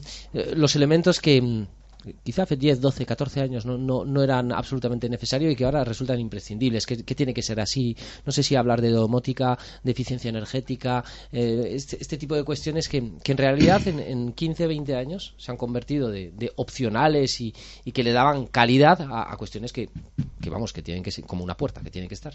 los 0.54 0.76
elementos 0.76 1.20
que, 1.20 1.66
quizá 2.22 2.42
hace 2.44 2.56
10, 2.56 2.80
12, 2.80 3.06
14 3.06 3.40
años 3.40 3.66
no, 3.66 3.78
no, 3.78 4.04
no 4.04 4.22
eran 4.22 4.52
absolutamente 4.52 5.08
necesarios 5.08 5.52
y 5.52 5.56
que 5.56 5.64
ahora 5.64 5.84
resultan 5.84 6.18
imprescindibles. 6.20 6.86
¿Qué, 6.86 6.96
tiene 6.96 7.34
que 7.34 7.42
ser 7.42 7.60
así? 7.60 7.96
No 8.24 8.32
sé 8.32 8.42
si 8.42 8.56
hablar 8.56 8.80
de 8.80 8.90
domótica, 8.90 9.58
de 9.82 9.92
eficiencia 9.92 10.28
energética, 10.28 11.04
eh, 11.30 11.72
este, 11.74 11.98
este, 12.00 12.18
tipo 12.18 12.34
de 12.34 12.44
cuestiones 12.44 12.88
que, 12.88 13.12
que 13.22 13.32
en 13.32 13.38
realidad 13.38 13.86
en, 13.86 14.00
en, 14.00 14.32
15, 14.32 14.66
20 14.66 14.96
años 14.96 15.34
se 15.38 15.50
han 15.50 15.56
convertido 15.56 16.10
de, 16.10 16.52
opcionales 16.56 17.40
y, 17.40 17.54
y, 17.84 17.92
que 17.92 18.02
le 18.02 18.12
daban 18.12 18.46
calidad 18.46 19.00
a, 19.02 19.32
a 19.32 19.36
cuestiones 19.36 19.72
que, 19.72 19.88
que, 20.40 20.50
vamos, 20.50 20.72
que 20.72 20.82
tienen 20.82 21.02
que 21.02 21.10
ser 21.10 21.24
como 21.24 21.44
una 21.44 21.56
puerta, 21.56 21.80
que 21.80 21.90
tiene 21.90 22.08
que 22.08 22.14
estar. 22.14 22.34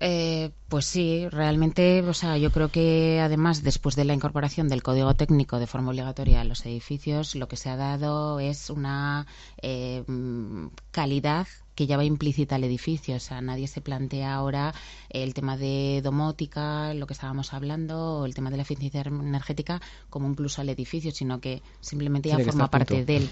Eh, 0.00 0.50
pues 0.68 0.84
sí, 0.84 1.28
realmente, 1.28 2.02
o 2.02 2.14
sea, 2.14 2.36
yo 2.38 2.52
creo 2.52 2.68
que 2.68 3.20
además 3.20 3.62
después 3.62 3.96
de 3.96 4.04
la 4.04 4.14
incorporación 4.14 4.68
del 4.68 4.82
código 4.82 5.14
técnico 5.14 5.58
de 5.58 5.66
forma 5.66 5.90
obligatoria 5.90 6.40
a 6.40 6.44
los 6.44 6.64
edificios, 6.66 7.34
lo 7.34 7.48
que 7.48 7.56
se 7.56 7.68
ha 7.68 7.76
dado 7.76 8.38
es 8.38 8.70
una 8.70 9.26
eh, 9.60 10.04
calidad 10.92 11.48
que 11.74 11.86
ya 11.86 11.96
va 11.96 12.04
implícita 12.04 12.56
al 12.56 12.64
edificio. 12.64 13.16
O 13.16 13.20
sea, 13.20 13.40
nadie 13.40 13.68
se 13.68 13.80
plantea 13.80 14.34
ahora 14.34 14.74
el 15.10 15.32
tema 15.32 15.56
de 15.56 16.00
domótica, 16.02 16.92
lo 16.94 17.06
que 17.06 17.12
estábamos 17.12 17.52
hablando, 17.52 18.18
o 18.18 18.26
el 18.26 18.34
tema 18.34 18.50
de 18.50 18.56
la 18.56 18.62
eficiencia 18.62 19.02
energética 19.02 19.80
como 20.10 20.26
un 20.26 20.34
plus 20.34 20.58
al 20.58 20.68
edificio, 20.68 21.12
sino 21.12 21.40
que 21.40 21.62
simplemente 21.80 22.28
ya 22.28 22.38
forma 22.40 22.68
parte 22.68 23.04
de 23.04 23.16
él. 23.16 23.30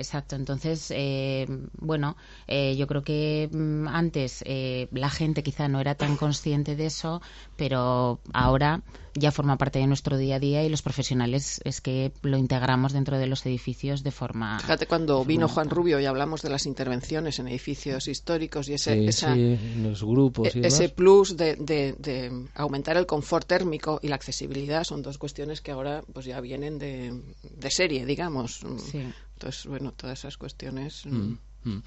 Exacto, 0.00 0.34
entonces, 0.34 0.90
eh, 0.96 1.46
bueno, 1.78 2.16
eh, 2.46 2.74
yo 2.74 2.86
creo 2.86 3.02
que 3.02 3.50
mm, 3.52 3.86
antes 3.86 4.42
eh, 4.46 4.88
la 4.92 5.10
gente 5.10 5.42
quizá 5.42 5.68
no 5.68 5.78
era 5.78 5.94
tan 5.94 6.16
consciente 6.16 6.74
de 6.74 6.86
eso, 6.86 7.20
pero 7.56 8.18
ahora 8.32 8.82
ya 9.14 9.30
forma 9.30 9.58
parte 9.58 9.78
de 9.78 9.86
nuestro 9.86 10.16
día 10.16 10.36
a 10.36 10.38
día 10.38 10.64
y 10.64 10.70
los 10.70 10.80
profesionales 10.80 11.60
es 11.64 11.82
que 11.82 12.12
lo 12.22 12.38
integramos 12.38 12.94
dentro 12.94 13.18
de 13.18 13.26
los 13.26 13.44
edificios 13.44 14.02
de 14.02 14.10
forma. 14.10 14.58
Fíjate 14.60 14.86
cuando 14.86 15.22
vino 15.22 15.48
Juan 15.48 15.68
Rubio 15.68 16.00
y 16.00 16.06
hablamos 16.06 16.40
de 16.40 16.48
las 16.48 16.64
intervenciones 16.64 17.38
en 17.38 17.48
edificios 17.48 18.08
históricos 18.08 18.68
y 18.70 18.74
ese, 18.74 19.58
los 19.82 20.02
grupos 20.02 20.54
e, 20.54 20.66
ese 20.66 20.88
plus 20.88 21.36
de, 21.36 21.56
de, 21.56 22.46
aumentar 22.54 22.96
el 22.96 23.04
confort 23.04 23.46
térmico 23.46 24.00
y 24.02 24.08
la 24.08 24.14
accesibilidad 24.14 24.84
son 24.84 25.02
dos 25.02 25.18
cuestiones 25.18 25.60
que 25.60 25.72
ahora 25.72 26.02
pues 26.10 26.24
ya 26.24 26.40
vienen 26.40 26.78
de, 26.78 27.20
de 27.42 27.70
serie, 27.70 28.06
digamos. 28.06 28.60
Sí. 28.90 29.02
Entonces, 29.40 29.64
bueno, 29.64 29.94
todas 29.96 30.18
esas 30.18 30.36
cuestiones. 30.36 31.06
Mm, 31.06 31.16
mm. 31.16 31.38
Mm. 31.64 31.82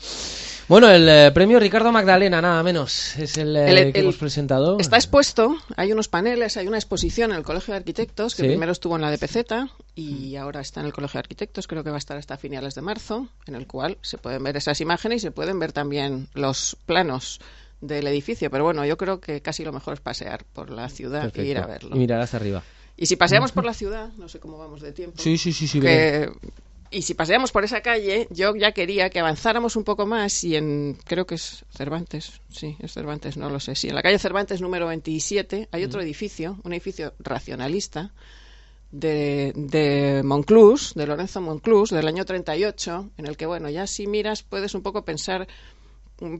Bueno, 0.68 0.90
el 0.90 1.08
eh, 1.08 1.32
premio 1.32 1.60
Ricardo 1.60 1.92
Magdalena, 1.92 2.42
nada 2.42 2.64
menos, 2.64 3.16
es 3.18 3.38
el, 3.38 3.56
eh, 3.56 3.92
que 3.92 4.00
hemos 4.00 4.18
presentado. 4.18 4.80
Está 4.80 4.98
expuesto, 4.98 5.56
hay 5.76 5.92
unos 5.92 6.08
paneles, 6.08 6.58
hay 6.58 6.68
una 6.68 6.78
exposición 6.78 7.32
en 7.32 7.38
el 7.38 7.44
Colegio 7.44 7.74
de 7.74 7.80
Arquitectos, 7.80 8.34
que 8.34 8.44
primero 8.44 8.72
estuvo 8.72 8.96
en 8.96 9.04
la 9.04 9.12
DPZ 9.12 9.72
y 9.96 10.36
ahora 10.36 10.62
está 10.62 10.80
en 10.80 10.88
el 10.88 10.94
Colegio 10.94 11.20
de 11.20 11.22
Arquitectos, 11.22 11.68
creo 11.68 11.84
que 11.84 11.92
va 11.92 11.98
a 11.98 12.00
estar 12.00 12.18
hasta 12.18 12.38
finales 12.38 12.74
de 12.74 12.82
marzo, 12.82 13.28
en 13.46 13.54
el 13.54 13.68
cual 13.68 13.98
se 14.02 14.18
pueden 14.18 14.44
ver 14.44 14.58
esas 14.58 14.82
imágenes 14.82 15.18
y 15.18 15.20
se 15.22 15.32
pueden 15.32 15.60
ver 15.60 15.74
también 15.74 16.28
los 16.34 16.76
planos 16.88 17.40
del 17.82 18.08
edificio. 18.08 18.50
Pero 18.50 18.64
bueno, 18.64 18.84
yo 18.86 18.98
creo 18.98 19.20
que 19.20 19.42
casi 19.42 19.64
lo 19.64 19.74
mejor 19.74 19.96
es 19.96 20.00
pasear 20.00 20.44
por 20.54 20.72
la 20.72 20.90
ciudad 20.90 21.32
y 21.36 21.42
ir 21.42 21.58
a 21.60 21.68
verlo. 21.68 21.96
Y 21.96 22.00
mirar 22.00 22.20
hasta 22.20 22.38
arriba. 22.38 22.64
Y 22.98 23.08
si 23.08 23.16
paseamos 23.16 23.52
por 23.54 23.66
la 23.66 23.74
ciudad, 23.74 24.10
no 24.18 24.28
sé 24.30 24.40
cómo 24.40 24.58
vamos 24.58 24.82
de 24.82 24.92
tiempo. 24.92 25.22
Sí, 25.22 25.38
sí, 25.38 25.52
sí, 25.52 25.68
sí. 25.68 25.80
Que 25.80 26.32
y 26.94 27.02
si 27.02 27.16
paseamos 27.16 27.52
por 27.52 27.64
esa 27.64 27.82
calle, 27.82 28.28
yo 28.30 28.56
ya 28.56 28.72
quería 28.72 29.10
que 29.10 29.20
avanzáramos 29.20 29.76
un 29.76 29.84
poco 29.84 30.06
más 30.06 30.44
y 30.44 30.56
en, 30.56 30.98
creo 31.06 31.26
que 31.26 31.36
es 31.36 31.66
Cervantes, 31.76 32.42
sí, 32.50 32.78
es 32.80 32.94
Cervantes, 32.94 33.36
no 33.36 33.50
lo 33.50 33.60
sé, 33.60 33.76
sí, 33.76 33.90
en 33.90 33.96
la 33.96 34.04
calle 34.04 34.20
Cervantes 34.20 34.62
número 34.62 34.88
27 34.88 35.70
hay 35.72 35.84
otro 35.84 36.02
edificio, 36.02 36.60
un 36.64 36.74
edificio 36.74 37.14
racionalista 37.20 38.14
de, 38.92 39.54
de 39.56 40.22
Monclús, 40.24 40.94
de 40.94 41.08
Lorenzo 41.08 41.42
Monclús, 41.42 41.90
del 41.90 42.08
año 42.08 42.26
38, 42.26 43.10
en 43.18 43.26
el 43.26 43.36
que, 43.36 43.48
bueno, 43.48 43.70
ya 43.70 43.88
si 43.88 44.06
miras 44.06 44.44
puedes 44.44 44.76
un 44.76 44.84
poco 44.84 45.04
pensar 45.04 45.48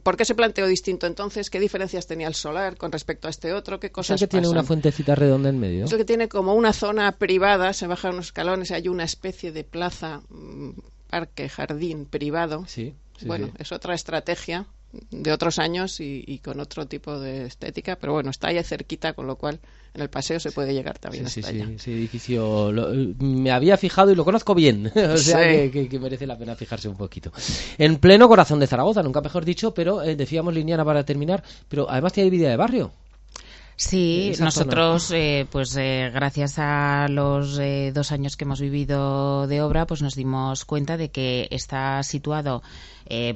¿Por 0.02 0.16
qué 0.16 0.24
se 0.24 0.34
planteó 0.34 0.66
distinto 0.66 1.06
entonces? 1.06 1.50
¿Qué 1.50 1.60
diferencias 1.60 2.06
tenía 2.06 2.28
el 2.28 2.34
solar 2.34 2.76
con 2.76 2.92
respecto 2.92 3.26
a 3.26 3.30
este 3.30 3.52
otro? 3.52 3.80
¿Qué 3.80 3.90
cosas 3.90 4.16
¿Es 4.16 4.20
que 4.22 4.28
tiene 4.28 4.48
una 4.48 4.62
fuentecita 4.62 5.14
redonda 5.14 5.48
en 5.48 5.58
medio? 5.58 5.84
Es 5.84 5.92
el 5.92 5.98
que 5.98 6.04
tiene 6.04 6.28
como 6.28 6.54
una 6.54 6.72
zona 6.72 7.12
privada, 7.12 7.72
se 7.72 7.86
bajan 7.86 8.14
unos 8.14 8.26
escalones, 8.26 8.70
hay 8.70 8.88
una 8.88 9.04
especie 9.04 9.52
de 9.52 9.64
plaza, 9.64 10.22
mm, 10.28 10.70
parque, 11.10 11.48
jardín 11.48 12.06
privado. 12.06 12.64
Sí. 12.66 12.94
bueno, 13.26 13.50
es 13.58 13.72
otra 13.72 13.94
estrategia 13.94 14.66
de 15.10 15.32
otros 15.32 15.58
años 15.58 16.00
y, 16.00 16.40
con 16.44 16.60
otro 16.60 16.86
tipo 16.86 17.18
de 17.18 17.46
estética, 17.46 17.96
pero 17.96 18.12
bueno, 18.12 18.30
está 18.30 18.48
ahí 18.48 18.62
cerquita, 18.62 19.12
con 19.12 19.26
lo 19.26 19.36
cual 19.36 19.60
en 19.94 20.02
el 20.02 20.10
paseo 20.10 20.40
se 20.40 20.52
puede 20.52 20.74
llegar 20.74 20.98
también 20.98 21.28
sí, 21.28 21.40
hasta 21.40 21.52
sí, 21.52 21.78
Sí, 21.78 21.92
edificio 21.92 22.72
me 23.18 23.50
había 23.50 23.76
fijado 23.76 24.10
y 24.10 24.14
lo 24.14 24.24
conozco 24.24 24.54
bien, 24.54 24.86
o 24.94 25.16
sea 25.16 25.70
que, 25.70 25.98
merece 26.00 26.26
la 26.26 26.36
pena 26.36 26.54
fijarse 26.54 26.88
un 26.88 26.96
poquito. 26.96 27.32
En 27.78 27.96
pleno 27.98 28.28
corazón 28.28 28.60
de 28.60 28.66
Zaragoza, 28.66 29.02
nunca 29.02 29.20
mejor 29.20 29.44
dicho, 29.44 29.74
pero 29.74 30.02
eh, 30.02 30.16
decíamos 30.16 30.54
Liniana 30.54 30.84
para 30.84 31.04
terminar, 31.04 31.42
pero 31.68 31.88
además 31.88 32.12
tiene 32.12 32.30
vida 32.30 32.50
de 32.50 32.56
barrio. 32.56 32.92
Sí, 33.76 34.32
nosotros, 34.38 35.10
eh, 35.10 35.48
pues 35.50 35.76
eh, 35.76 36.10
gracias 36.14 36.58
a 36.58 37.08
los 37.10 37.58
eh, 37.58 37.90
dos 37.92 38.12
años 38.12 38.36
que 38.36 38.44
hemos 38.44 38.60
vivido 38.60 39.48
de 39.48 39.62
obra, 39.62 39.86
pues 39.86 40.00
nos 40.00 40.14
dimos 40.14 40.64
cuenta 40.64 40.96
de 40.96 41.10
que 41.10 41.48
está 41.50 42.02
situado 42.02 42.62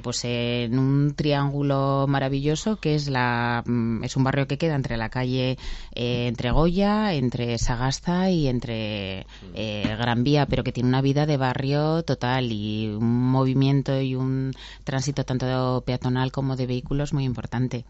pues 0.01 0.25
en 0.25 0.79
un 0.79 1.13
triángulo 1.13 2.07
maravilloso 2.07 2.77
que 2.77 2.95
es 2.95 3.07
la 3.07 3.61
mm, 3.63 4.03
es 4.03 4.17
un 4.17 4.23
barrio 4.23 4.47
que 4.47 4.57
queda 4.57 4.73
entre 4.73 4.97
la 4.97 5.09
calle 5.09 5.59
entre 5.91 6.49
Goya, 6.49 7.13
entre 7.13 7.55
Sagasta 7.59 8.31
y 8.31 8.47
entre 8.47 9.27
Gran 9.53 10.23
Vía, 10.23 10.47
pero 10.47 10.63
que 10.63 10.71
tiene 10.71 10.89
una 10.89 11.03
vida 11.03 11.27
de 11.27 11.37
barrio 11.37 12.01
total 12.01 12.51
y 12.51 12.87
un 12.87 13.29
movimiento 13.29 14.01
y 14.01 14.15
un 14.15 14.53
tránsito 14.85 15.23
tanto 15.23 15.83
peatonal 15.85 16.31
como 16.31 16.55
de 16.55 16.65
vehículos 16.65 17.13
muy 17.13 17.25
importante. 17.25 17.85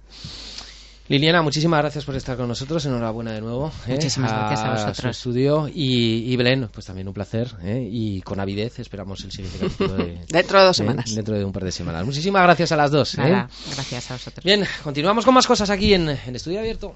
Liliana, 1.09 1.41
muchísimas 1.41 1.79
gracias 1.79 2.05
por 2.05 2.15
estar 2.15 2.37
con 2.37 2.47
nosotros. 2.47 2.85
Enhorabuena 2.85 3.31
de 3.31 3.41
nuevo. 3.41 3.71
¿eh? 3.87 3.93
Muchísimas 3.93 4.31
gracias 4.31 4.59
a 4.61 4.71
vosotros. 4.71 4.97
Su 4.97 5.09
estudio. 5.09 5.67
Y, 5.73 6.35
Belén, 6.37 6.69
pues 6.71 6.85
también 6.85 7.07
un 7.07 7.15
placer. 7.15 7.51
¿eh? 7.63 7.89
Y 7.91 8.21
con 8.21 8.39
avidez 8.39 8.77
esperamos 8.77 9.23
el 9.23 9.31
siguiente 9.31 9.57
capítulo. 9.57 9.95
De, 9.95 10.19
dentro 10.29 10.59
de 10.59 10.65
dos 10.67 10.77
¿eh? 10.77 10.83
semanas. 10.83 11.15
Dentro 11.15 11.35
de 11.35 11.43
un 11.43 11.51
par 11.51 11.63
de 11.63 11.71
semanas. 11.71 12.05
Muchísimas 12.05 12.43
gracias 12.43 12.71
a 12.73 12.77
las 12.77 12.91
dos. 12.91 13.17
Nada, 13.17 13.49
gracias 13.73 14.11
a 14.11 14.13
vosotros. 14.13 14.45
Bien, 14.45 14.63
continuamos 14.83 15.25
con 15.25 15.33
más 15.33 15.47
cosas 15.47 15.71
aquí 15.71 15.95
en, 15.95 16.09
en 16.09 16.35
Estudio 16.35 16.59
Abierto. 16.59 16.95